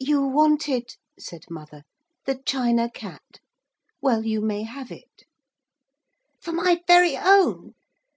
'You 0.00 0.26
wanted,' 0.26 0.96
said 1.20 1.44
mother, 1.48 1.84
'the 2.26 2.42
China 2.44 2.90
Cat. 2.90 3.38
Well, 4.00 4.24
you 4.26 4.40
may 4.40 4.64
have 4.64 4.90
it.' 4.90 5.22
'For 6.40 6.50
my 6.50 6.82
very 6.88 7.16
own?' 7.16 7.72